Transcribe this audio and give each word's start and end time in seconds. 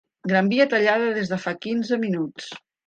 Gran 0.29 0.47
Via 0.53 0.65
tallada 0.71 1.13
des 1.19 1.31
de 1.35 1.41
fa 1.47 1.57
quinze 1.69 2.05
minuts. 2.09 2.55